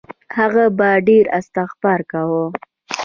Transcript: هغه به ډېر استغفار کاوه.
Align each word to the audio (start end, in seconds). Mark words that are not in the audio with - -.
هغه 0.37 0.65
به 0.77 0.89
ډېر 1.07 1.25
استغفار 1.39 1.99
کاوه. 2.11 2.45